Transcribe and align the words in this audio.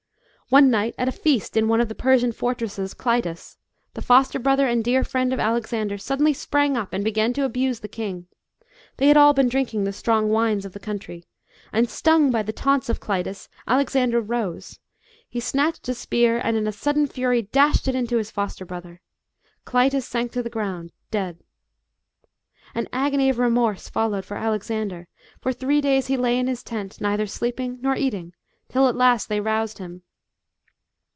One 0.51 0.69
night 0.69 0.95
at 0.97 1.07
a 1.07 1.13
feast 1.13 1.55
in 1.55 1.69
one 1.69 1.79
of 1.79 1.87
the 1.87 1.95
Persian 1.95 2.33
foi 2.33 2.53
tresses, 2.53 2.93
Clitus, 2.93 3.55
the 3.93 4.01
foster 4.01 4.37
brother 4.37 4.67
and 4.67 4.83
dear 4.83 5.01
friend 5.01 5.31
of 5.31 5.39
Alexander, 5.39 5.97
suddenly 5.97 6.33
sprang 6.33 6.75
up 6.75 6.91
and 6.91 7.05
began 7.05 7.31
to 7.35 7.45
abuse 7.45 7.79
the 7.79 7.87
king. 7.87 8.27
They 8.97 9.07
had 9.07 9.15
all 9.15 9.31
been 9.33 9.47
drinking 9.47 9.85
the 9.85 9.93
strong 9.93 10.27
wines 10.27 10.65
of 10.65 10.73
the 10.73 10.77
country, 10.81 11.23
and 11.71 11.89
stung 11.89 12.31
by 12.31 12.43
the 12.43 12.51
taunts 12.51 12.89
of 12.89 12.99
Clitus, 12.99 13.47
Alexander 13.65 14.19
rose. 14.19 14.77
He 15.29 15.39
snatched 15.39 15.87
a 15.87 15.93
spear, 15.93 16.37
and 16.43 16.57
in 16.57 16.67
a 16.67 16.73
sudden 16.73 17.07
fury 17.07 17.43
dashed 17.43 17.87
it 17.87 17.95
into 17.95 18.17
his 18.17 18.29
foster 18.29 18.65
brother. 18.65 18.99
Clitus 19.63 20.05
sank 20.05 20.33
to 20.33 20.43
the 20.43 20.49
ground 20.49 20.91
dead. 21.11 21.39
An 22.75 22.89
agony 22.91 23.29
of 23.29 23.39
remorse 23.39 23.87
followed 23.87 24.25
for 24.25 24.35
Alexander; 24.35 25.07
for 25.39 25.53
three 25.53 25.79
days 25.79 26.07
he 26.07 26.17
lay 26.17 26.37
in 26.37 26.47
his 26.47 26.61
tent, 26.61 26.99
neither 26.99 27.25
sleeping 27.25 27.79
nor 27.81 27.95
eating, 27.95 28.33
till 28.67 28.89
at 28.89 28.97
last 28.97 29.29
they 29.29 29.39
roused 29.39 29.77
him. 29.77 30.03